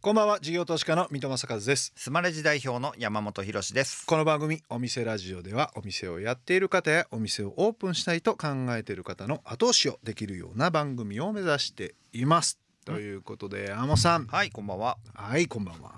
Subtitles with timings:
[0.00, 0.38] こんばんは。
[0.38, 1.92] 事業投資家の三戸正和です。
[1.96, 4.06] スマレジ代表の山本博です。
[4.06, 12.60] この番組お店ラジオではお店をやっている方やお店をオープンしたいと考えている方の後押しをできるような番組を目指しています。
[12.84, 14.28] ということで山本さん。
[14.28, 14.98] はいこんばんは。
[15.14, 15.90] はいこんばんは。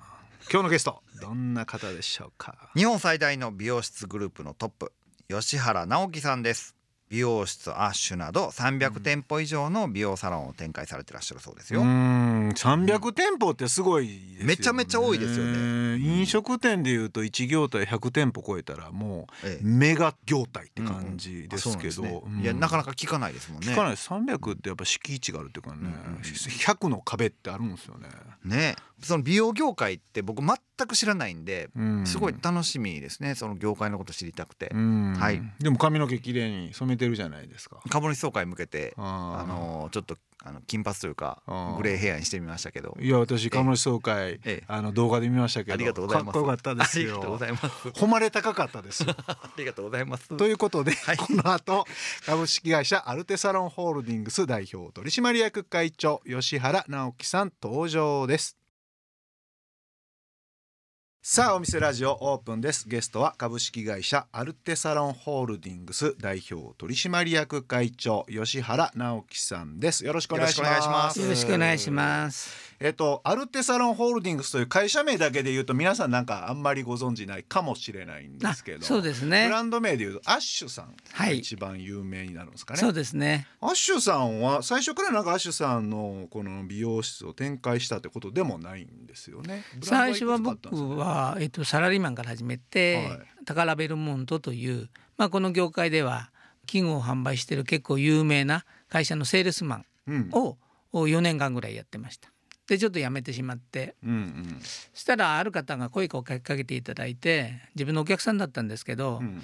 [0.51, 2.71] 今日のゲストどんな方でしょうか？
[2.75, 4.95] 日本最大の美容室グループのトップ
[5.29, 6.75] 吉原直樹さんです
[7.11, 12.51] 美容室アッシュなど300店舗以上の美容サロンを展開されてらっしゃるそうですよ、うん。
[12.51, 14.45] 300店舗ってすごいですよね。
[14.47, 15.99] めちゃめちゃ多いですよね。
[15.99, 23.73] 飲食店でいうと1業態100店舗超えたらもえうメガ業態って感じですけど、ねいやなかなか聞かないですもんね。
[23.73, 28.09] 聞かないです300ってやっぱ敷地があるっていうかね、うんうん100の壁ってあるんですよね、
[28.45, 28.77] ね。
[29.03, 30.57] その美容業界って僕全
[30.87, 32.07] く知らないんでうん。
[32.07, 34.71] すごい楽しみですねその業界のこと知りたくて。
[34.73, 35.15] うん。
[35.15, 35.43] はい。
[35.59, 37.81] でも髪の毛綺麗に染めてるじゃないですか。
[37.91, 41.43] 株主総会向けてああのちょっとあの金髪というか
[41.77, 42.97] グレーヘアにしてみましたけど。
[43.01, 44.65] いや私株主総会、ええ。
[44.69, 46.35] あの動画で見ましたけどありがとうございます。
[46.35, 47.91] かっこよかったですありがとうごよざいます。
[48.01, 50.37] 誉れ高かったです ありがとうございます。
[50.37, 51.17] ということで、はい。
[51.17, 51.87] この後
[52.25, 58.57] 株式会社アルテサロンホールディングス代表取締役会長吉原直樹さん登場です
[61.23, 62.89] さあお店ラジオオープンです。
[62.89, 70.07] ゲストは株式会社アルテサロンホールディングス代表取締役会長吉原直樹さんです。
[70.07, 71.21] よろしくお願いします。
[71.21, 72.70] よろしくお願いします。
[72.83, 79.49] えっとアルテサロンホールディングスという会社名だけで言うと皆さんなんかあんまりご存知ないかもしれないんですけどそうですブね。
[79.51, 83.47] ランド名で言うとアッシュさんがはい一番有名になるんですかね、そうですね。
[83.61, 89.63] アッシュさんは最初からなんかアッシュさんのこの美容室を展開したってことでもないんですよね。
[89.83, 96.31] 最ド初は僕はえっとサラリーマンから始めて、はいタカラベルモントというまあこの業界では
[96.67, 100.57] 器具を販売している結構有名な会社のセールスマンを
[100.93, 102.31] 4年間ぐらいやってました。
[102.71, 103.97] でちょっと辞めてしまって。
[104.05, 104.61] うんうん。
[104.95, 109.43] そしたらある方が声をかけていただいて自分のお客さんだったんですけど、うん。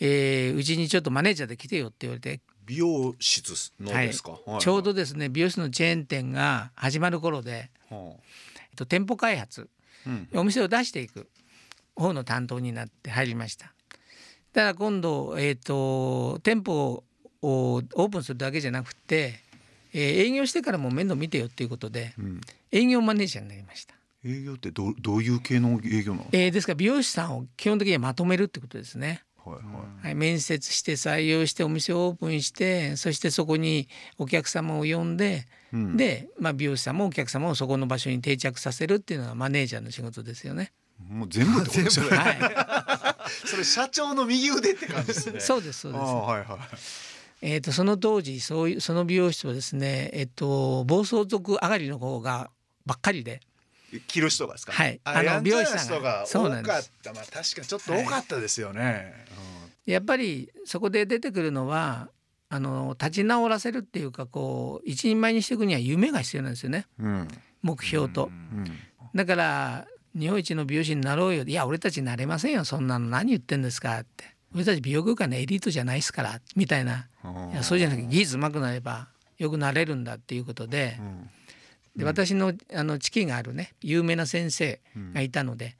[0.00, 2.40] えーうちにちょっとマネージャーで来てよって言われて。
[2.66, 4.60] 美容室のですか、はい。
[4.60, 8.14] ちょうどですね美容室のチェーン店が始まる頃で、は
[8.56, 9.68] えっと、店舗開発
[10.06, 10.28] あうん。
[10.34, 11.28] お店を出していく
[11.94, 13.72] 方の担当になって入りました。
[14.52, 17.04] だから今度、えー、と店舗
[17.42, 19.43] をオープンするだけじゃなくて、
[19.94, 22.40] えー営業してからも面倒見てよっていうことでうん
[22.70, 23.94] 営業マネージャーになりました。
[24.26, 29.22] 営業ってどうどういう系の営業なの、えーですから美容師さんを基本的にはまとめるってことですね。
[29.44, 29.60] はいは
[30.02, 40.72] いはい、面接して採用してお店をオープンしてそしてそこにお客様を呼んで、うんで、まあ、美容師さんもお客様をそこの場所に定着させるっていうのがマネージャーの仕事ですよね。
[40.98, 42.16] もう全部ってことですよね。
[42.16, 45.38] は それ社長の右腕って感じですね。
[45.38, 46.02] い、そうですそうです。
[46.02, 46.58] ああはいはい。
[47.46, 52.50] えー、とその当時そういうその美容室はですね、えっと暴走族上がりの方が
[52.86, 53.40] ばっかりで。
[54.08, 54.72] 着る人がですか？
[54.72, 54.98] はい。
[55.04, 56.24] ああの美容師さんが。
[56.26, 57.12] 多かった。
[57.12, 59.12] まあ確かにちょっと多かったですよね。
[59.84, 62.08] やっぱりそこで出てくるのは
[62.48, 66.86] あの立ち直らせるっていうかこう一人前にしていくには夢が必要なんですよね。
[66.98, 67.06] うん。
[67.06, 67.28] うん
[67.60, 68.30] 目標と。
[68.30, 68.64] うん。
[69.14, 69.86] だから
[70.18, 71.44] 日本一の美容師になろうよ。
[71.44, 73.06] いや俺たちなれませんよそんなの。
[73.08, 81.30] 何言ってんですかって俺たち美容業界のエリートじゃないですからみたいなうんいやそうじゃなくて技術うまくなればよくなれるんだっていうことでうん
[81.96, 84.80] で私のあのチキがあるね有名な先生
[85.12, 85.76] がいたので、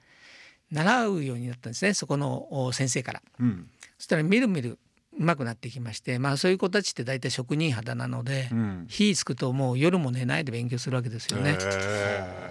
[0.70, 3.22] 習うようになったんですねそこのお先生から。
[3.40, 3.68] うん
[3.98, 4.78] そしたらみるみる
[5.18, 8.86] うまくなってきましてまあそういう子たちって大体職人肌なので、うん。
[8.88, 11.50] 火つくともう夜も寝ないで勉強するわけですよね。
[11.50, 12.43] へ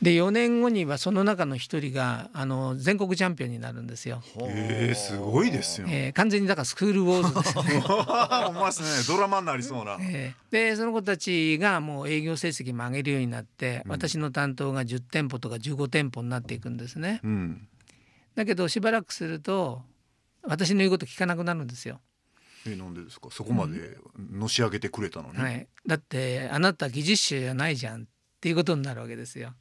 [0.00, 4.22] で4年後にはその中の一人があの全国チャンピオンになるんですよ。
[4.42, 5.88] ええすごいですよ。
[5.90, 7.80] えー完全にだからスクールウォーズですね。
[7.82, 8.88] ほんまですね。
[9.16, 9.98] ドラマになりそうな。
[10.00, 17.20] えーでその子たちがもう営業成績も上げるようになって、私の担当が10店舗とか15店舗になっていくんですね。
[17.24, 17.68] うん。
[18.36, 19.82] だけどしばらくすると
[20.42, 22.00] 私の言うこと聞かなくなるんですよ。
[22.66, 23.28] えなんでですか？
[23.32, 25.38] そこまでのし上げてくれたのに？
[25.38, 28.04] はい、だってあなた技術者じゃないじゃんっ
[28.40, 29.54] ていうことになるわけですよ。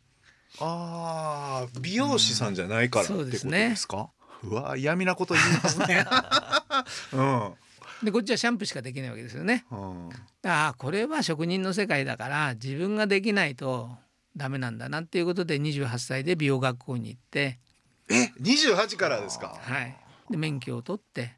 [0.60, 4.10] ああ美容師さんじゃないからってことですねですか。
[4.44, 6.06] うわ嫌味なこと言いますね。
[7.14, 7.54] うん。
[8.04, 9.66] でこっちはシャンプーしかできないわけですよね。
[9.72, 10.10] うん
[10.44, 13.90] ああこれは職人の世界だから自分ができないと
[14.36, 17.60] ダメなんだなっていうことで28歳で美容学校に行って、
[18.10, 19.58] え、二十八からですか？
[19.60, 19.96] はい、
[20.30, 21.30] で免許を取ってうん。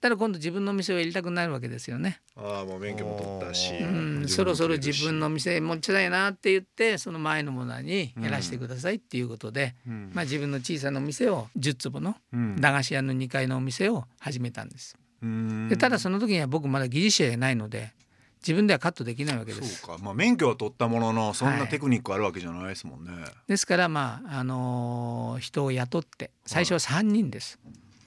[0.00, 2.20] ただ今度自分の店をやりたくなるわけですよね。
[2.36, 10.10] ああもう免許も取ったし、うん、そろそろ自分の店持ちたいなって言ってその前のものにやらせてくださいっていうことで、うん。
[10.14, 12.56] まあ、自分の小さなお店を10坪のうん。
[12.60, 14.96] 駄菓子屋の2階のお店を始めたんです。
[15.22, 15.68] うん。
[15.68, 17.92] でただその時には僕まだ技術者じゃないので
[18.40, 19.80] 自分ではカットできないわけです。
[19.80, 20.02] そうか。
[20.02, 21.68] まあ免許は取ったもののそんはない。
[21.68, 23.10] テクニックあるわけじゃないですもんね、
[23.46, 27.58] ですからまああのー人を雇って最初は3人です。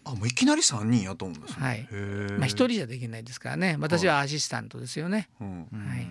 [0.06, 1.88] あもういきなり三人雇うんですね、はい。
[1.92, 1.98] まあ
[2.42, 3.78] 1人じゃできないですからね。
[3.80, 5.30] 私はアシスタントですよね。
[5.40, 5.68] うん。
[5.72, 6.08] はい。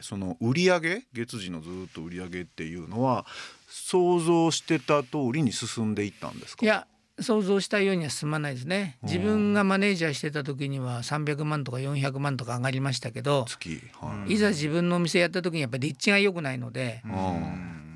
[0.00, 3.24] その売り上げ月次のずっと売り上げっていうのは
[3.68, 6.64] 想像してた通りに進んでいったんですか？
[6.64, 6.86] いや
[7.20, 8.98] 想像したようには進まないですね。
[9.02, 14.32] 自分がマネージャーしてた時には300万とか400万とか上がりましたけど月はい。
[14.32, 17.12] いざ自分のお店やった時にやっぱり立地が良くないのでうん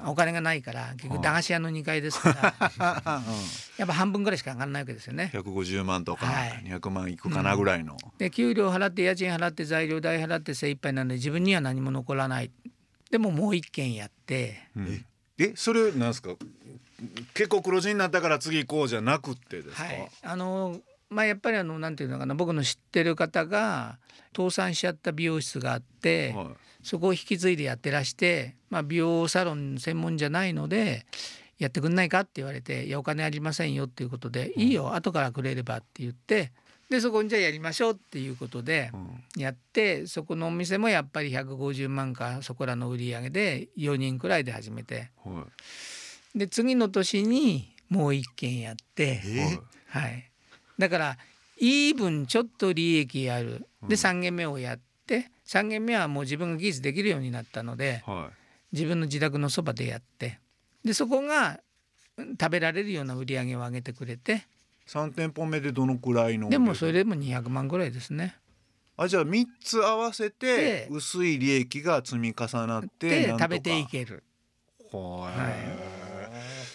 [0.07, 2.71] お金がないから結局駄菓子屋の2階ですから。
[3.79, 5.31] やっぱ半分ぐらいしか上がらないわけですよね。
[5.35, 6.63] 150万とかはい。
[6.65, 12.51] 200万いくかなぐらいの、で給料払って家賃払って材料代払って精一杯なので自分には何も残らない。
[13.11, 14.69] でももう一軒やって。
[14.77, 15.05] うん。
[15.39, 16.31] えそれなんですか？
[17.35, 20.11] 結構黒字になったから次行こうじゃなくってですか、はい。
[20.23, 20.81] あの
[21.11, 22.35] まあやっぱりあのなんていうのかな。
[22.35, 23.99] 僕の知ってる方が
[24.37, 26.47] 倒産しちゃった美容室があって、はい
[26.83, 31.07] そこを引き継いでやってらして、まあ、美容サロン専門じゃないので
[31.59, 36.53] やってくんないかって言われて「いやお金ありませんよ」っていうことで「いいよ後からくれれば」って言って
[36.89, 39.25] でそこにじゃあやりましょうっていうことでうん。
[39.37, 45.11] やってそこのお店もやっぱり150万かそこらの売り上げで4人くらいで始めて。
[45.25, 45.47] は
[46.35, 46.39] い。
[46.39, 49.21] で次の年にもう1軒やって。
[49.89, 50.03] はい。
[50.03, 50.31] はい、
[50.79, 51.19] だから
[51.59, 53.67] イーブンちょっと利益ある。
[53.83, 53.89] うん。
[53.89, 58.31] で3軒目をやって3軒目はもう自分が技術できるようになったのでは
[58.73, 60.39] 自分の自宅のそばでやって
[60.85, 61.61] でそこが
[62.19, 64.37] うん食べられるような売り上げを上げてくれてい、
[64.89, 68.37] 3店舗目でどのくらいのでもそれでも200万ぐらいですね。
[68.97, 74.25] あじゃあ3つ合わせてで薄い利益が積み重なって食べていける。
[74.93, 75.31] は
[76.05, 76.08] い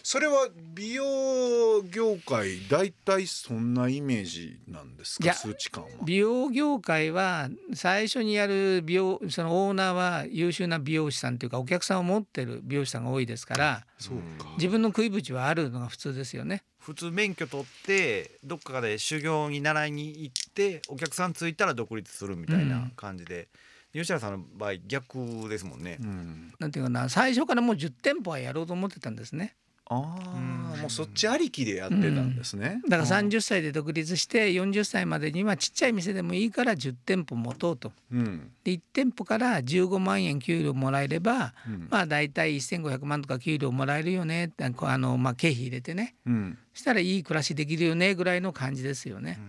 [0.05, 5.33] それは美容業界大体そんなイメージなんですか？
[5.33, 5.89] 数値感は。
[6.03, 16.63] 美容業界は最初にやる美容そのオーナーは優秀な美容師さんというかお客さんを持ってる美容師さんが多いですからそうか自分の食い口はあるのが普通ですよね。
[16.79, 23.47] 普通免許取ってどっかで修行に習いに行ってお客さんついたら独立するみたいな感じで、
[23.93, 26.03] 吉原さんの場合逆ですもんねう。
[26.05, 29.55] ん、なんていうかな最初からもう10店舗はやろうと思ってたんですね
[29.93, 32.81] ああもうそっちありきでやってたんですね。
[32.87, 37.91] だから30歳で独立して40歳までにはちっちゃい店でもいいから10店舗持とうと。
[38.11, 38.51] うん。
[38.63, 41.87] で1店舗から15万円給料もらえればうん。
[41.89, 44.45] まあ大体1500万とか給料もらえるよね。
[44.45, 46.15] ってあの、まあ、経費入れてね。
[46.25, 46.57] うん。
[46.73, 49.39] したらいい暮らしできるよねぐらいの感じですよね。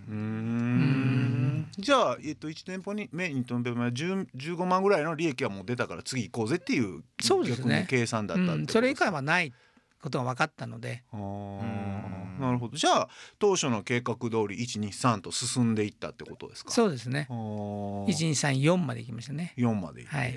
[1.79, 7.87] じゃあ、えっと、1店舗に目にとんべま10 15万ぐらいの利益はもう出たから次行こうぜっていうそうですね。
[7.89, 9.53] 計算だったうん、それ以か下はない
[10.05, 11.03] ことが分かったので。
[11.13, 11.19] あー。
[11.19, 12.39] うん。
[12.41, 12.77] なるほど。
[12.77, 13.09] じゃあ
[13.39, 16.71] 当初の計画通り123と進んでいったってことですか？
[16.71, 17.27] そうですね。
[17.31, 18.05] あー。
[18.07, 19.55] 1234まで行きましたね。
[19.57, 20.33] 4まで行って、はい。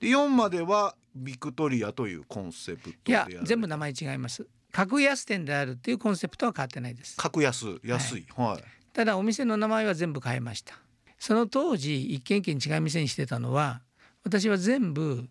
[0.00, 4.46] で4まではビクトリアというコンセプトいでやるや全部名前違います。
[4.72, 7.16] 格安店であるっていうコンセプトは変わってないです。
[7.16, 8.26] 格安安い。
[8.36, 10.74] はい、ただお店の名前は全部変えました。
[11.18, 13.82] その当時一軒一軒違う店にしてたのは
[14.24, 15.28] 私は全部、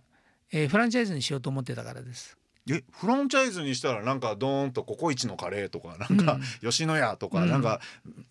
[0.53, 2.37] えーフランチャイズにしようと思ってたからです
[2.69, 7.49] えフランチャイズにしたらなんかドーンとココイチのカレーとかなんか、吉野家とか、うん。
[7.49, 7.81] なんか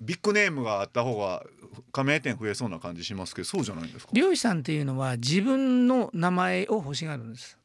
[0.00, 1.44] ビッグネームがあった方が
[1.92, 4.12] 加盟店増えそうな感じしますけどそうじゃないんですか？
[4.14, 7.58] 漁師さんっていうのは自分の名前を欲しがるんです。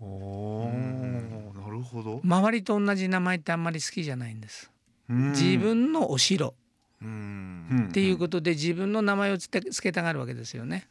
[0.00, 2.20] おーなるほど。
[2.24, 4.70] 周りと同じ名前ってあんまり好きじゃないんです。
[5.10, 5.30] うん。
[5.32, 6.54] 自分のお城
[7.02, 10.86] っていうことで自分の名前をつけたがるわけですよね。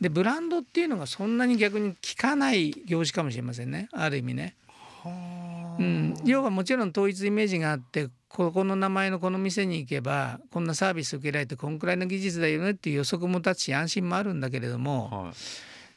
[0.00, 3.88] でブランドっていうのがそんなに逆に効かない業種かもしれませんね。
[3.92, 4.56] ある意味ね。
[5.04, 5.76] はあ。
[5.78, 15.32] うん、要はもちろん統一イメージがあってここの名前のこの店に行けばこんなサービス受けられてこんくらいの技術だよねっていう予測も立つし安心もあるんだけれどもはい。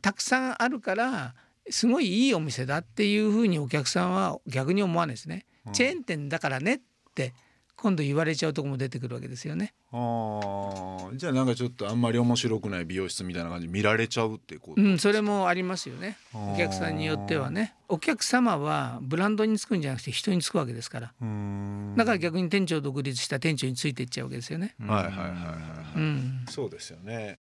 [0.02, 1.34] たくさんあるから
[1.70, 5.46] すごいいいお店だっていうふうにお客さんは逆に思わないですね。
[5.66, 5.74] うん。
[5.74, 6.80] チェーン店だからねっ
[7.16, 7.34] て
[7.76, 9.74] 今度言われちゃうとこも出てくるわけですよね。
[9.92, 14.82] あーじゃあなんかちょっとあんまり面白くない美容室みたいな感じで見られちゃうってこと？
[14.82, 16.18] うん、それもありますよね。
[16.34, 17.76] お客さんによってはね。
[17.90, 21.14] お客様はブランドにつくんじゃなくて人につくわけですから。
[21.22, 24.76] うーんだから逆に店長独立した店長についていっちゃうわけですよね。
[24.80, 26.46] はいはいはいはい、はいうん。
[26.50, 27.40] そうですよね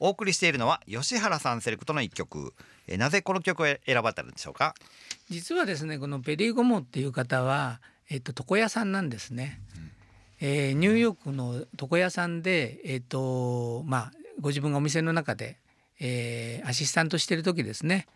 [0.00, 2.54] お送りしているのは吉原さんセレクトの一曲
[2.86, 4.74] えなぜこの曲を選ばれたんでしょうか？
[5.28, 9.60] 実はですねこのペリー・ゴモっていう方は、えっと、床屋さんなんですね。
[10.40, 15.58] えーニューヨークの床屋さんで、えっとまあ、ご自分がお店の中で、
[16.00, 18.06] えーアシスタントしてる時ですね、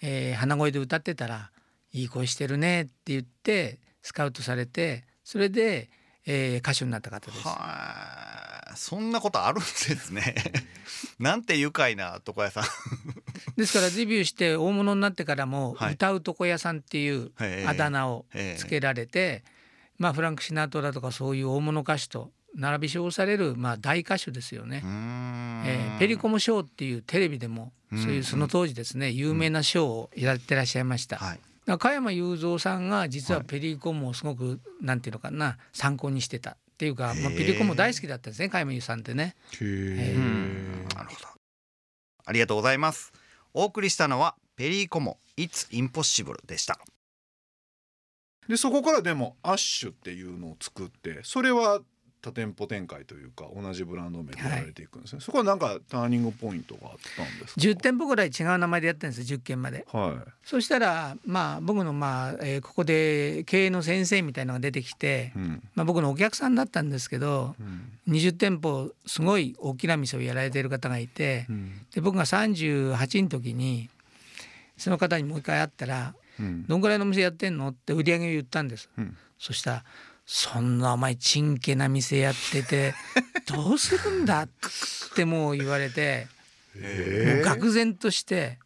[0.00, 1.50] えー鼻声で歌ってたら
[1.92, 5.90] 「いい声してるね」って言ってスカウトされてそれで、
[6.24, 7.42] えー歌手になった方です。
[7.46, 10.34] はそんなことあるんですね
[11.18, 12.64] なんて愉快な床屋さん
[13.56, 15.94] ですからデビューして大物になってからもはい。
[15.94, 17.30] 歌う床屋さんっていう
[17.66, 18.58] あだ名をええ。
[18.58, 19.44] つけられて、
[19.98, 24.82] まあフランク・シナトラとかそういう大物歌手と並び称されるまあ大歌手ですよね。
[25.66, 31.20] えーペリコムショーっていうテレビでもそううんいうその当時ですね有名なショーをやってらっしゃいました。
[31.78, 33.46] 加山雄三さんが実ははい。
[33.46, 39.36] ペリコムをすごくなんていうのかな参考にしてたっていうか、まあ、ペリコム大好きだったんですね加山雄さんってね。
[39.52, 40.14] へえ。
[40.16, 40.86] うん。
[40.96, 41.28] なるほど。
[42.24, 43.12] ありがとうございます
[43.54, 46.78] お送りしたのはペリーコモ It's Impossible でした。
[48.48, 51.80] でそこからでもアッシュっていうのを作ってそれは
[52.22, 59.84] 多店舗展開というか同じブランド名でやられていくんですね、そこはなんかターニングポイントがあったんですか？10店舗ぐらい違う名前でやってるんですよ10件まで。
[59.92, 65.62] はそしたらまあ僕のまあ、えーここで経営の先生みたいのが出てきてい、、うん。
[65.74, 68.14] まあ、僕のお客さんだったんですけどうん。
[68.14, 71.72] 20店舗すごい大きな店をやられてる方がいてうん。
[71.92, 73.90] で僕が38の時に
[74.76, 78.88] その方にもう一回会ったらうん「どんぐらいの店やってんの?」って売り上げを言ったんです。
[78.96, 79.16] うん。
[79.38, 79.84] そしたら
[80.26, 82.94] 「そんなお前ちんけな店やってて
[83.46, 84.48] どうするんだ?」っ
[85.14, 86.28] てもう言われて
[86.74, 88.58] もうえー愕然として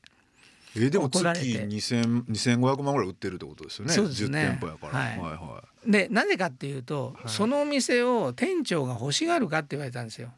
[0.77, 1.47] えーでも月怒られて。
[1.67, 4.39] 2000 2500万ぐらい売ってるってことですよねそうですね。
[4.41, 5.19] 10店舗やから、はい。
[5.19, 7.29] はいはでなぜかっていうと、はい。
[7.33, 10.29] そのお店を店長が欲しがるかって言われたんですよ。
[10.29, 10.31] い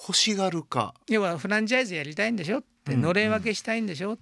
[0.00, 4.18] 欲しがるか、要はフランチャイズやりたいんでしょってうんのれん分けしたいんでしょ、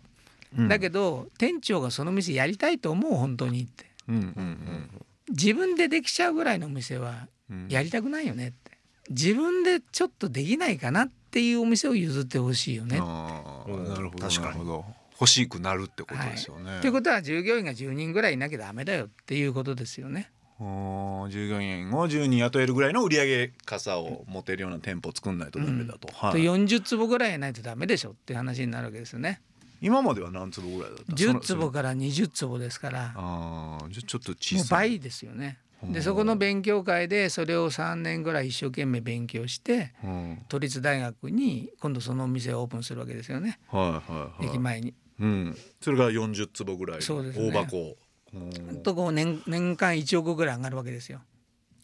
[0.69, 3.87] だけど店長がその店やりたいと思う本当にって。
[4.09, 7.65] うんうん自分でできちゃうぐらいのお店はうん。
[7.65, 8.79] うんやりたくないよねって。
[9.11, 12.99] 自分でちょっとできないかなっていうお店を譲ってほしいよね。
[13.01, 14.45] あうんーなるほど確かに。
[14.47, 14.85] なるほど。
[15.21, 20.31] 欲しくなるってことですよね、ということは従業員が10人ぐらいいなきゃダメだよっていうことですよね。
[20.59, 26.33] 従業員を10人雇えるぐらいの売り上げ傘を持てるような店舗を作んないとダメだと、はい。
[26.33, 29.41] と40坪ぐらいやないとダメでしょっていう話になるわけですよね。
[29.85, 33.13] 今までは何坪ぐらいだった？10そ坪のから20坪ですから。
[33.15, 34.89] ああじゃあちょっと小さい。
[34.89, 35.59] 倍ですよね。
[35.83, 35.87] う。
[35.87, 40.07] んでそこの勉強会でそれを3年ぐらい一生懸命勉強してう。
[40.07, 43.61] ん、都立大学に今度そのお店をオープンするわけですよね。
[43.69, 44.47] はいはいはい。
[44.47, 44.95] 駅前に。
[45.21, 47.03] うん、それが40坪ぐらい。
[47.03, 47.51] そうですね。
[47.51, 47.97] 大箱。
[48.33, 48.73] う。
[48.73, 51.21] んとこう年年間1億ぐらい上がるわけですよ。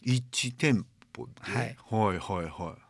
[0.07, 0.83] 1店
[1.15, 1.77] 舗で、はい。
[1.91, 2.81] はいはいはい。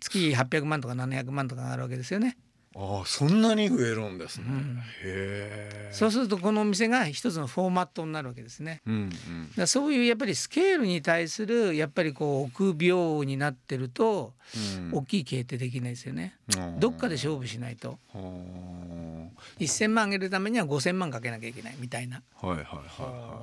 [0.00, 2.38] 月800万とか700万とか上がるわけですよね。
[2.78, 4.78] ああそんなに増えるんですね、うん。
[4.78, 5.88] へえ。
[5.92, 8.82] そうするとこのお店が一つのフォーマットになるわけですね。
[8.86, 9.50] うんうん。
[9.56, 14.90] だそういうやっぱりスケールに対するやっぱりこう臆病になってるとうん。
[14.92, 16.36] 大きい経営ってできないですよね。
[16.54, 17.98] うんどっかで勝負しないと。
[18.12, 22.22] は1,000万上げるためには5,000万かけなきゃいけないみたいな。
[22.42, 23.42] あはいはいは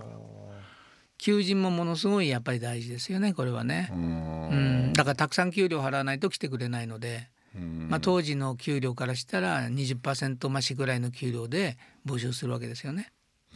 [1.17, 3.87] 求人もものすごいやっぱり大事ですよねこれはね。
[3.89, 4.01] いはい。
[4.01, 4.07] うん。
[4.51, 13.11] うん、だからたくさん給料払わないと来てくれないので、うんまあ、当時の給料からしたら20%増しぐらいの給料で募集するわけですよね。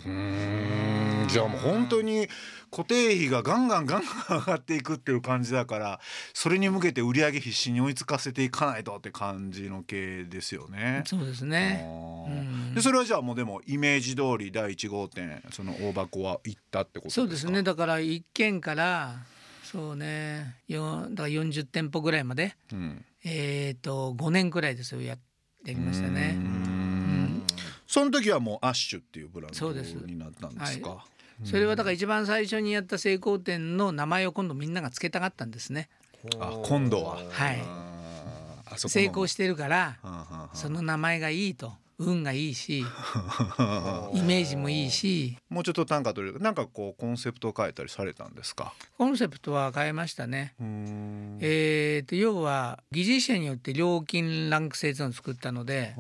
[0.06, 2.28] うーんじゃあもう本当に
[2.72, 6.00] 固定費がガンガンガンガン上がっていくっていう感じだから
[6.34, 11.04] それに向けて売り上げ必死に追いつかせていかないとって感じの系ですよね。
[11.06, 11.84] そうですあね。
[11.84, 12.30] ーう
[12.72, 17.22] んでそれはじゃあもうでもイメージ通り第1号店その大箱は行ったってことですか？
[17.22, 17.64] そうですね。
[17.64, 19.16] だから一軒から
[19.64, 25.18] そうねよだから40店舗ぐらいまでうんえっ、と5年くらいでそれをや
[25.66, 26.38] やりましたね。
[27.86, 29.72] その時はもうアッシュっていうブランド
[30.06, 31.06] になったんですか？
[31.44, 35.90] それはだから一番最初にやった成功店の名前を今度みんながつけたかったんですね。
[36.40, 37.18] あ今度は。
[37.30, 37.62] はい。
[38.78, 39.98] 成功してるから
[40.54, 42.80] その名前がいいと運がいいし
[44.14, 48.74] イメージもいいしもうちょっと単価取れるなんかこうコンセプトを変えたりされたんですか？
[48.98, 50.54] コンセプトは変えましたね。
[51.40, 55.96] えー、と要は技術者によって料金ランク制というのを作ったので、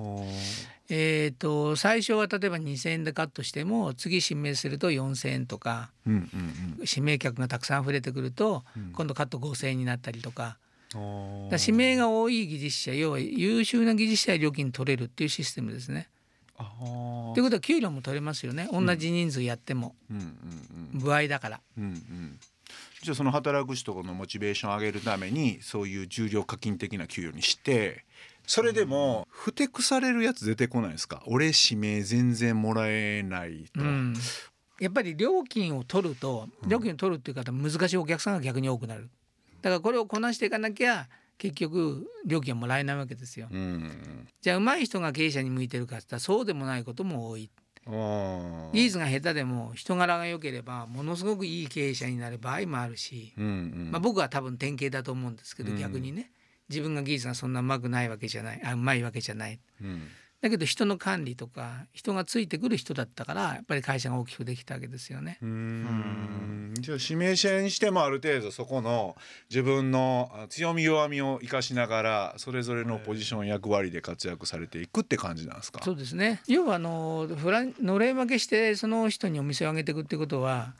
[0.89, 10.66] えー、と最初は例えば2,000円でカットしても次指名すると4,000円とかうんうん指名客がたくさん溢れてくるとうん今度カット5,000円になったりとかうん。
[10.93, 16.09] だ指名が多い技術者要は優秀な技術者は料金取れるっていうシステムですね。
[16.57, 18.67] ということは給料も取れますよね。
[18.71, 19.95] 同じ人数やっても。
[20.09, 20.23] うんうん
[20.93, 20.99] うん。
[20.99, 21.61] 歩合だから。
[21.77, 22.39] うんうん。
[23.03, 28.05] じゃあその働く人のモチベーションを上げるためにそういう重量課金的な給与にして
[28.47, 31.21] それでもふてくされるやつ出てこないですか？
[31.27, 34.15] 俺指名全然もらえないと、うん、
[34.79, 39.09] やっぱり料金を取ると料金を取るっていう方難しいお客さんが逆に多くなる
[39.61, 43.47] だからこれをこなしていかなきゃ結局料金はもらえないわけですよ。
[43.51, 47.49] うんじゃあ上手い人が経営者に向いてるかって言ったらそうでもないことも多い。
[48.73, 53.89] 技術が下手でも人柄が良ければものすごくいい経営者になる場合もあるし、うんうん。
[53.91, 55.79] まあ、僕は多分典型だと思うんですけど、うん。
[55.79, 56.31] 逆にね。
[56.69, 58.61] 自分が技術がそんなうまくないわけじゃない。
[58.65, 59.59] あうまいわけじゃない。
[59.81, 60.07] うん
[60.47, 65.37] だけど人の管理とか人がついてくる人だったからやっぱり会社が大きくできたわけですよね。
[65.41, 69.15] うーんじゃあ指名者にしてもある程度そこの
[69.49, 75.81] 自分のあ強み弱みを生かしながらそれぞれのポジション役割で活躍されていくって感じなんですか？
[75.83, 80.73] そうですね要はあのフランのれん分けしてその人にお店を挙げていくってことは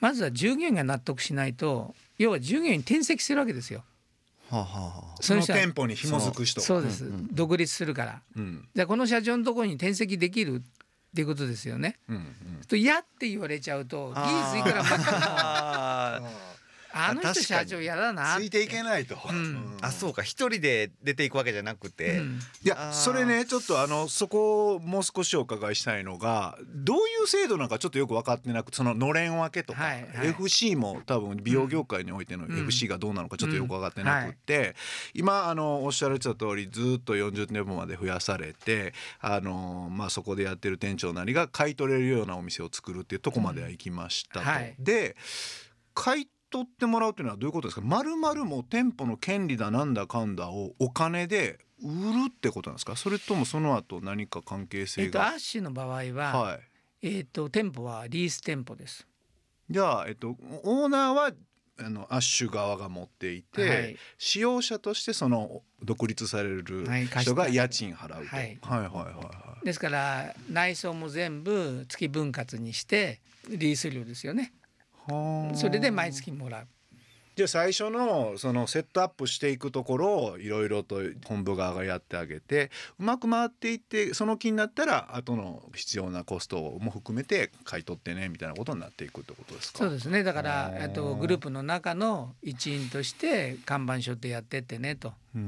[0.00, 3.84] まずは従業員が納得しないと要は従業員に転籍するわけですよ。
[4.58, 5.22] はあはあはあ。
[5.22, 6.60] その店舗に紐づく人。
[6.60, 8.22] そうです、うんうん独立するから。
[8.36, 8.68] うん。
[8.74, 10.60] じゃあこの社長のところに転籍できるっ
[11.14, 11.98] ていうことですよね。
[12.08, 12.24] うんうん。
[12.66, 16.53] と嫌って言われちゃうと技術いくらばっあー
[16.94, 18.36] あの人社長嫌だな。
[18.38, 19.78] ついていけないと、ん。
[19.80, 20.22] あそうか。
[20.22, 22.40] 一人で出ていくわけじゃなくて、うん。
[22.62, 30.28] いやそれねちょっとあのそこをもう少しお伺いしたいのがどういう制度なんかちょっとよく分かってなくてそののれん分けとか、はいはい。
[30.28, 34.76] FC も多分美容業界においてのうん FC がどうなのかちょっとよく分かってなくって、
[35.14, 44.46] 今あのおっしゃられてた通りずっと40店舗まで増やされてあの、まあ、そこでやってる店長なりが買い取れるようなお店を作るっていうとこまでは行きましたと。
[44.78, 45.16] で
[45.94, 47.84] 買い取ってもらうっていうのはどういうことですか？
[47.84, 52.94] まるまるもう店舗の権利だなんだかんだをお金で売るってことなんですか？
[52.94, 56.60] それともその後何か関係えっと、性が、アッシュの場合は、はい。
[57.02, 59.04] えっと、店舗はリース店舗です。
[59.68, 61.32] じゃあ、えっと、オーナーは
[61.80, 63.96] あのアッシュ側が持っていて、はい。
[64.16, 66.62] 使用者としてその独立される
[67.20, 68.58] 人が家賃払うと、はい。
[68.62, 69.66] はいはいはいはい。
[69.66, 74.52] ですから内装も全部月分割にしてリース料ですよね。
[75.08, 76.66] はあそれで毎月もらう。
[77.36, 82.70] じゃあ最初のそのセットアップしていくところをいろいろと本部側がやってあげて
[83.00, 89.80] うまく回っていってその気になったら後の必要なコストも含めて買い取ってねみたいなことになっていくってことですか？
[89.80, 90.22] そうですね。
[90.22, 95.12] だからあとグループの中の一員として看板書ってやってってねと。
[95.34, 95.40] で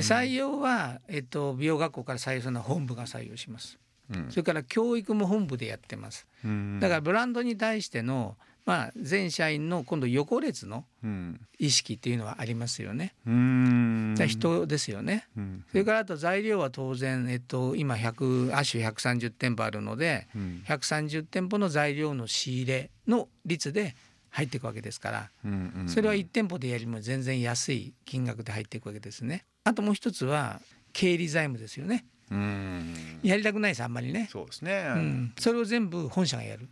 [0.00, 3.78] 採用はえっと美容学校から採用するのは本部が採用します。
[4.12, 6.26] うんそれから教育も本部でやってます。
[6.44, 8.36] うんだからブランドに対しての
[8.68, 13.14] まあ全社員の今度横列のうん意識っていうのはありますよね。
[13.26, 15.26] うーん人ですよね。
[15.38, 23.96] うんそれからあと材料は当然、えっと、今100亜種130店舗あるのでうん130店舗の材料の仕入れの率で
[24.28, 29.46] 入っていくわけですからうんうんそれは1店舗でやりも全然安い金額で入っていくわけですね。
[29.64, 30.60] あともう一つは
[30.92, 32.04] 経理財務ですよね。
[32.30, 34.28] うんやりたくないですあんまりね。
[34.30, 36.68] そうですね、うん、それを全部本社がやる。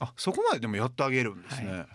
[0.00, 1.86] あそこまででもやってあげるんですね、は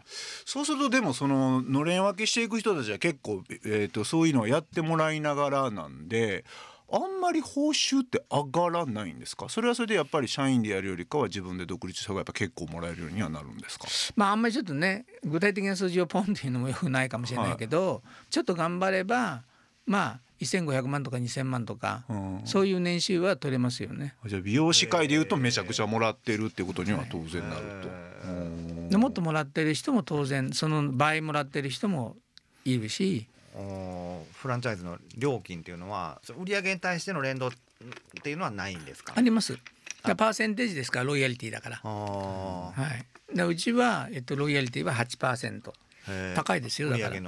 [0.46, 6.46] そうするとでもそののれん分けしていく人たちは結構、えー、とそういうのをやってもらいながらなんで
[6.92, 9.48] あんまり報酬って上がらないんですか？
[9.48, 13.88] それはそれでやっぱり社員でやるよりかは自分で独立した方がやっぱ結構もらえるようにはなるんですか？
[14.16, 19.44] まああんまりちょっとね具体的な数字をポンっていうのもよくないかもしれないけど、ちょっと頑張れば
[19.90, 24.16] まあ1500万とか2000万とか、うんそういう年収は取れますよね。
[24.26, 28.90] じゃあ美容師会でいうとめちゃくちゃもらってるってことには当然なると。
[28.90, 32.16] でもっともらってる人も当然その倍もらってる人も
[32.66, 37.52] いるしおフランチャイズの料金っていうのは売上に対しての連動っ
[38.24, 39.14] ていうのはないんですか？
[39.18, 39.58] あります。
[40.04, 41.82] パーセンテージですからロイヤリティだから。
[41.84, 42.74] あは
[43.32, 43.36] い。
[43.36, 45.62] でうちはえっとロイヤリティは8%。
[46.08, 47.22] ー高いですよだから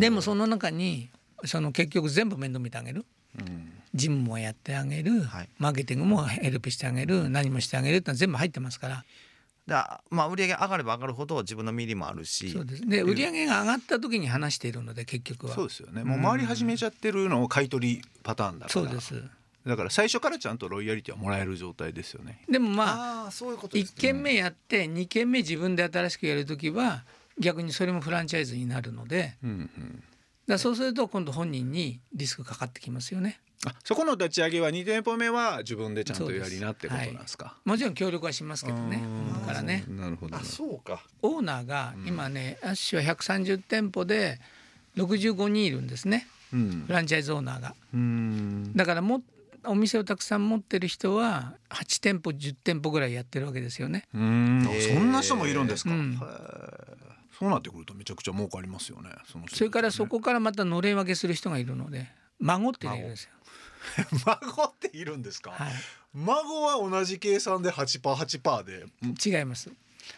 [0.00, 1.10] でもその中に
[1.44, 3.04] その結局全部面倒見てあげる。
[3.38, 3.72] うん。
[3.94, 5.48] 事務もやってあげる、はい。
[5.58, 7.28] マーケティングもヘルプしてあげる。
[7.30, 9.04] 何もしてあげるってのは全部入ってますから。
[9.66, 12.50] だまあ売上上がれば上がるほど自分のミリもあるし。
[12.50, 12.86] そうです。
[12.86, 15.54] で売上が上がった時に話しているので結局は。
[15.54, 16.04] そうですよね。
[16.04, 18.68] もう回り始めちゃってるのを買い取りパターンだから。
[18.70, 19.22] そうです。
[19.66, 22.42] だから最初からちゃんとロイヤリティはもらえる状態ですよね。
[22.48, 27.04] でもまあういうことです1軒目やって2軒目自分で新しくやる時は
[27.38, 29.50] 逆にそれもフランチャイズになるのでだかうん。
[29.50, 30.04] うん
[30.46, 33.40] らそうすると今度本人にリスクかかってきますよね。
[33.66, 37.56] あそこの立ち上げは2店舗目は自分でちゃんとやりなってことなんですか？
[37.64, 39.00] もちろん協力はしますけどね。
[39.02, 39.40] うん。
[39.40, 39.84] だからね。
[39.88, 40.36] なるほど。
[40.36, 41.02] あそうか。
[41.22, 44.38] オーナーが今ねアッシュは130店舗で
[44.98, 46.26] 65人いるんですね。
[46.52, 46.84] うん。
[46.86, 47.74] フランチャイズオーナーが。
[47.94, 48.72] うん。
[48.76, 49.22] だからも
[49.64, 54.04] お店をたくさん持ってる人は8店舗10店舗ぐらいやってるわけですよね。
[54.12, 54.68] うん。
[54.94, 56.20] そんな人もいるんですか、うん
[57.38, 62.06] そうなってくるとめちゃくちゃ儲かりますよねそのねそれからそこからまたのれん分けする人がいるので
[62.38, 63.30] 孫っているんですよ。
[64.26, 65.70] 孫っているんですか、は
[66.14, 69.70] 孫は同じ計算で8%、8%で、うんい、違います。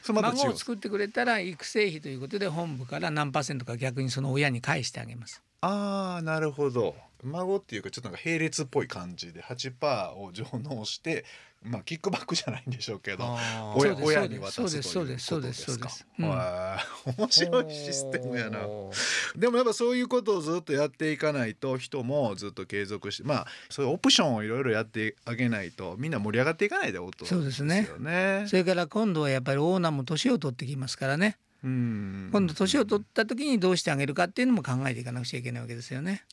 [0.09, 5.43] 孫を作ってくれたら育成費ということで本部から何パーセントか逆にその親に返してあげます。
[5.61, 6.95] ああ、なるほど。
[7.25, 11.25] 孫っていうかちょっとなんか並列っぽい感じで8%を上納して
[11.63, 13.25] まあキックバックじゃないんでしょうけど
[13.75, 15.89] 親親に渡すということそうですそうですそうか
[17.19, 18.61] 面白いシステムやな。
[19.35, 27.89] でもやっぱそういうことをずっとやっていかないと人もずっと継続してまあそういうオプションをいろいろやってあげないとみんな盛り上がっていかないでことそうですね。
[28.47, 31.39] それから今度はやっぱりオーナーも年を取ってきますからね。
[31.41, 31.46] うん
[32.33, 36.25] 今度年を取った時にどうしてあげるかっていうのも考えていかなくちゃいけないわけですよね。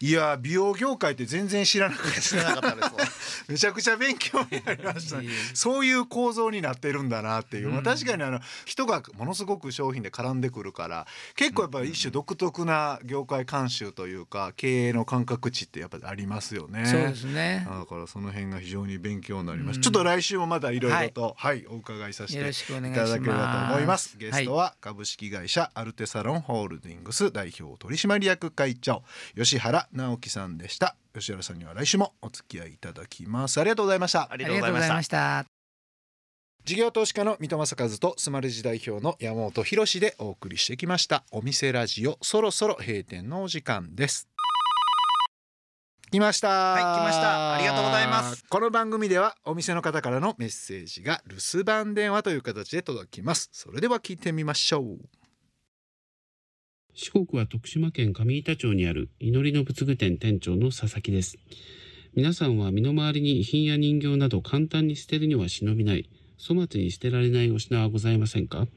[0.00, 5.18] いや美容業界って全然知らなくて知らなかったです めちゃくちゃ勉強になりました。
[5.18, 16.86] ねそういう構造になってるんだなっていう、まあ、うん確かにあの人がものすごく商品で絡んでくるから結構やっぱり一種独特な業界慣習というか経営の感覚値ってやっぱりありますよね。
[16.86, 17.66] そうですね。
[17.68, 19.82] だからその辺が非常に勉強になりました、うん。
[19.82, 24.16] ちょっと来週もまたいろいろとはい、お伺いさせてよろしくお願いただければと思います。
[24.18, 29.02] ゲストは株式会社アルテサロンホールディングス代表取締役会長
[29.36, 30.96] 吉原直樹さんでした。
[31.12, 33.60] 吉原さんには来週もお付き合いいただきます。
[33.60, 34.28] ありがとうございました。
[34.30, 35.42] ありあがとうございました。
[35.44, 35.44] した。
[36.64, 41.24] 事業投資家の三戸正和とスマレジ代表の山本博でお送りしてきました。
[41.32, 44.28] お店ラジオそろそろ閉店のお時間です。
[46.10, 46.48] 来ました。
[46.48, 47.54] はい来ました。
[47.54, 48.44] ありがとうございます。
[48.48, 53.50] この番組ではお店の方からのメッセージが留守番電話という形で届きます。
[53.52, 54.98] それでは聞いてみましょう
[56.96, 61.38] 四国は徳島県上板町にある祈りの仏具店店長の佐々木です。
[62.14, 68.68] 皆さんは身の回りに遺品や人形など簡単に捨てるには忍びない、粗末に捨てられないお品はございませんか？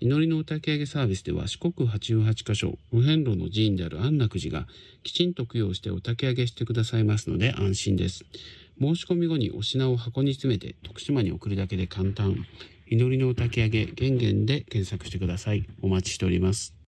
[0.00, 4.66] 祈りのお焚き上げサービスでは四国88カ所、お遍路の寺院である安楽寺が
[5.02, 8.24] きちんと供養してお焚き上げしてくださいますので安心です。
[8.80, 12.46] 申し込み後にお品を箱に詰めて徳島に送るだけで簡単。
[12.86, 15.66] 祈りのお焚き上げ、玄々で検索してください。
[15.82, 16.81] お待ちしております。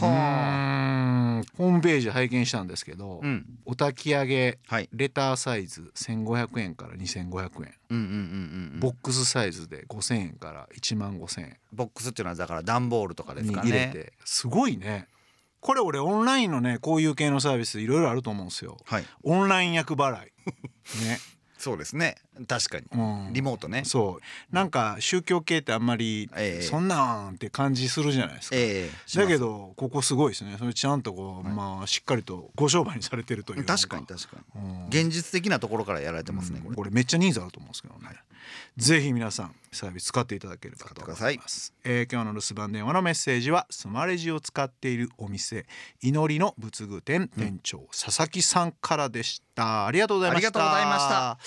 [0.00, 1.44] うーん。
[1.56, 3.28] ホームページ拝見したんですけど、うん。
[3.28, 4.88] うんお焚き上げはい。
[4.92, 11.56] レターサイズ1500円から2500円、うんうんうんうんボックスサイズで5000円から1万5000円。
[11.72, 13.70] ボックスっていうのはだから段ボールとかですにかね。
[13.70, 15.06] 入れて、すごいね。
[15.60, 18.76] これ俺オンラインのねこういう系のサービスいろいろあると思うんですよ。
[18.84, 19.04] はい。
[19.22, 20.32] オンライン役払い。
[21.06, 21.18] ね、
[21.62, 22.16] そうですね。
[22.48, 22.86] 確かに。
[22.92, 23.84] うん、リモートね。
[23.84, 24.54] そう。
[24.54, 26.62] なんか宗教系ってあんまりええ。
[26.62, 28.90] そんなんって感じするじゃないですか、ええ。
[29.06, 30.56] しだけどここすごいですね。
[30.58, 31.54] それちゃんとこう、はい。
[31.54, 34.60] まあしっかりとご商売にされてるという確かに確かに。
[34.60, 34.86] うん。
[34.88, 36.64] 現実的なところからやられてますねうん。
[36.64, 36.76] これ。
[36.78, 38.00] これめっちゃニーズあると思うんですけどね、
[38.76, 45.66] ぜひ皆さんサービス使っていただければと思います、えー今日の留守番電話のメッセージはスマレジを使っているお店
[46.00, 49.86] 祈りの仏具店店長、佐々木さんからでした。
[49.86, 51.38] ありがとうございました。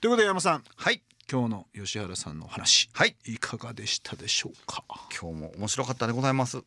[0.00, 1.02] ということで山さんはい。
[1.30, 3.14] 今日の吉原さんのお話はい。
[3.24, 4.84] いかがでしたでしょうか？
[5.10, 6.62] 今日も面白かったでございます。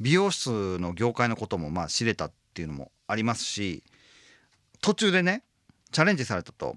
[0.00, 3.82] 美容室の業界のこともまあ知れたっていうのもありますし
[4.80, 5.44] 途中でね
[5.92, 6.76] チャレンジされたと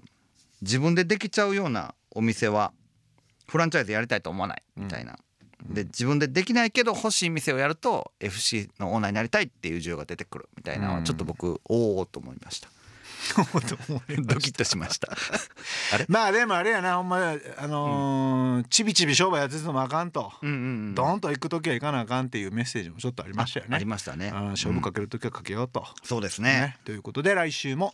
[0.62, 2.72] 自分でできちゃうようなお店は
[3.46, 5.16] フランチャイズやりたいと思わないみたいな、
[5.68, 10.98] で自分でできないけど欲しい店をやると FC のオーナーになりたいっていう需要が出てくるみたいなのうん。
[11.00, 12.68] はちょっと僕、お おと思いました。
[14.24, 15.08] ドキッとしました。
[15.92, 16.06] あれ？
[16.08, 20.58] まあでもあれやなほんまあのーちびちび商売やっててもあかんと、うんうんう
[20.90, 20.94] ん。
[20.94, 23.76] ドンと行く時は行かなあかんっていうメッセージもちょっとありましたよね。
[23.76, 24.30] ありましたね。
[24.30, 26.76] 勝負かける時はかけようと、そうですね。
[26.84, 27.92] ということで来週も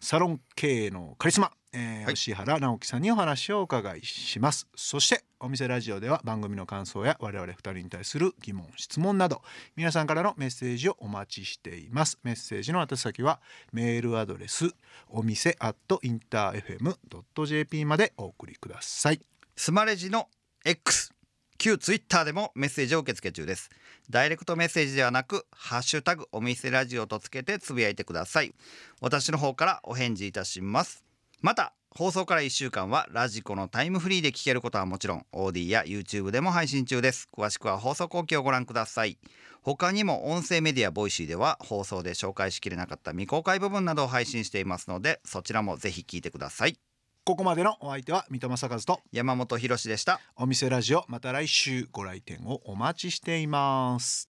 [0.00, 2.14] サロン経営のカリスマ、えーはい。
[2.14, 4.68] 吉原直樹さんにお話をお伺いします。
[4.74, 9.42] そしてお店ラジオでは番組の感想や我々二人に対する疑問質問など
[9.76, 12.18] 皆さんからのメッセージをお待ちしています。
[12.22, 13.40] メッセージの宛先は
[13.72, 14.70] メールアドレス
[15.08, 19.20] お店アットインター FM.jp までお送りください。
[19.56, 20.28] スマレジの
[20.64, 21.12] X
[21.58, 23.70] 旧ツイッターでもメッセージを受け付け中です。
[24.10, 28.52] ダイレクトメッセージではなくハッシュタグお店ラジオとつけてつぶやいてください。
[29.00, 31.04] 私の方からお返事いたします
[31.42, 37.28] また放送から1週間はラジコのタイムフリーで聞けることはもちろん OD や YouTube でも配信中です。
[37.36, 39.18] 詳しくは放送後期をご覧ください。
[39.60, 46.78] 他にも音声メディアボイシーでは放送で紹介しきれなかった未公開部分などを配信していますのでそちらもぜひ聞いてください。
[47.24, 50.20] ここまでのお相手は三戸政和と山本博士でした。
[50.36, 54.20] お店ラジオまた来週ご来店をお待ちしています